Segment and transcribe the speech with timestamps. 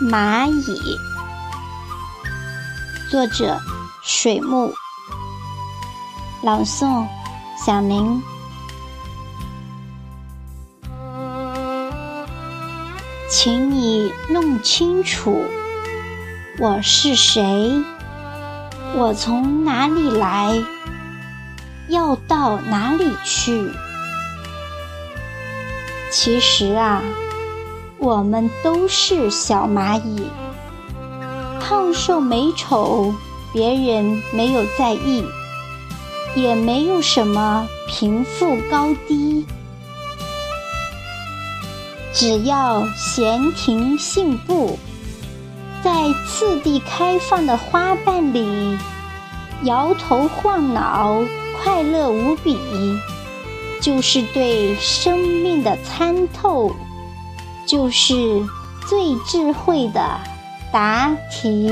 [0.00, 0.98] 蚂蚁，
[3.10, 3.58] 作者
[4.02, 4.74] 水木，
[6.42, 7.06] 朗诵
[7.64, 8.22] 小明。
[13.30, 15.42] 请你弄清楚，
[16.58, 17.82] 我是谁，
[18.94, 20.62] 我从哪里来，
[21.88, 23.72] 要到哪里去。
[26.12, 27.00] 其实啊。
[27.98, 30.22] 我们都是小蚂蚁，
[31.60, 33.14] 胖瘦美丑，
[33.52, 35.24] 别人没有在意，
[36.34, 39.46] 也没有什么贫富高低。
[42.12, 44.78] 只要闲庭信步，
[45.82, 48.78] 在次第开放的花瓣里
[49.62, 51.22] 摇头晃脑，
[51.62, 52.58] 快乐无比，
[53.80, 56.70] 就是对生命的参透。
[57.66, 58.14] 就是
[58.88, 60.20] 最智慧的
[60.72, 61.68] 答题。